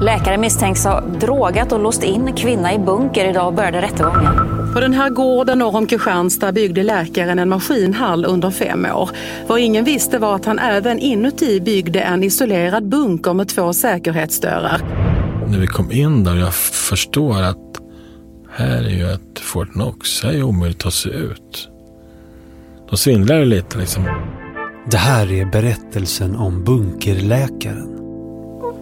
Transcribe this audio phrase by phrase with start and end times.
[0.00, 3.30] Läkare misstänks ha drogat och låst in kvinna i bunker.
[3.30, 4.34] Idag började rättegången.
[4.74, 9.10] På den här gården norr om Kristianstad byggde läkaren en maskinhall under fem år.
[9.46, 14.80] Vad ingen visste var att han även inuti byggde en isolerad bunker med två säkerhetsdörrar.
[15.46, 17.80] När vi kom in där och jag förstår att
[18.50, 20.22] här är ju ett Fort Knox.
[20.22, 21.68] Här är omöjligt att ta sig ut.
[22.90, 24.04] Då svindlar det lite liksom.
[24.90, 27.94] Det här är berättelsen om bunkerläkaren.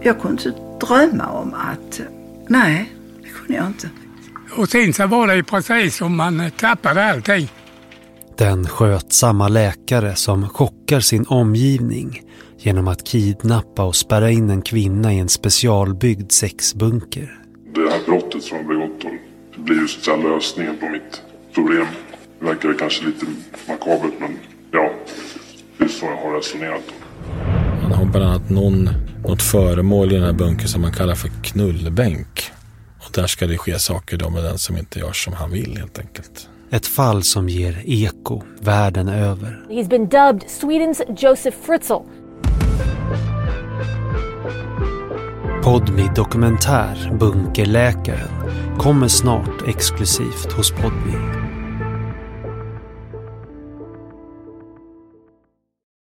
[0.03, 2.01] Jag kunde inte drömma om att,
[2.47, 3.89] nej, det kunde jag inte.
[4.57, 7.49] Och sen så var det ju precis som man tappade allting.
[8.37, 12.21] Den skötsamma läkare som chockar sin omgivning
[12.57, 17.39] genom att kidnappa och spärra in en kvinna i en specialbyggd sexbunker.
[17.75, 19.01] Det här brottet som jag begått
[19.55, 21.21] det blir ju så att säga lösningen på mitt
[21.53, 21.85] problem.
[22.39, 23.25] Det verkar kanske lite
[23.67, 24.37] makabert men
[24.71, 24.93] ja,
[25.77, 26.83] det är så jag har resonerat.
[27.81, 28.89] Han har bland annat någon,
[29.27, 32.51] något föremål i den här bunkern som man kallar för knullbänk.
[32.99, 35.77] Och där ska det ske saker då med den som inte gör som han vill
[35.77, 36.49] helt enkelt.
[36.71, 39.65] Ett fall som ger eko världen över.
[39.69, 41.93] He's been dubbed Sweden's Joseph Fritzl.
[45.63, 48.29] Podmi dokumentär Bunkerläkaren
[48.77, 51.46] kommer snart exklusivt hos Podmi.